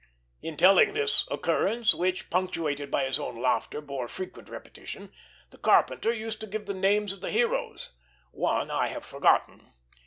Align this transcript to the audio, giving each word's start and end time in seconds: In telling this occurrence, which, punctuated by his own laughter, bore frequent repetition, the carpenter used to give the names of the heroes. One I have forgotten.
In 0.41 0.57
telling 0.57 0.93
this 0.93 1.27
occurrence, 1.29 1.93
which, 1.93 2.31
punctuated 2.31 2.89
by 2.89 3.03
his 3.03 3.19
own 3.19 3.39
laughter, 3.39 3.81
bore 3.81 4.07
frequent 4.07 4.49
repetition, 4.49 5.13
the 5.51 5.59
carpenter 5.59 6.11
used 6.11 6.39
to 6.41 6.47
give 6.47 6.65
the 6.65 6.73
names 6.73 7.13
of 7.13 7.21
the 7.21 7.29
heroes. 7.29 7.91
One 8.31 8.71
I 8.71 8.87
have 8.87 9.05
forgotten. 9.05 9.73